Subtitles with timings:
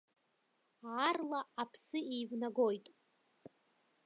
[1.01, 2.85] Аарла аԥсы еивнагоит.